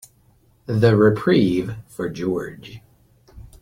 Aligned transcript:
The 0.65 0.95
reprieve 0.97 1.75
for 1.87 2.09
George. 2.09 2.81